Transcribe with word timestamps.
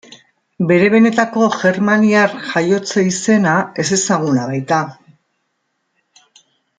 Bere 0.69 0.87
benetako 0.93 1.49
germaniar 1.55 2.33
jaiotze 2.47 3.03
izena 3.11 3.53
ezezaguna 3.85 4.47
baita. 4.55 4.83